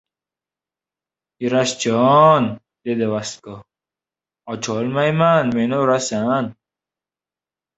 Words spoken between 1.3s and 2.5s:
–Yurashjon,–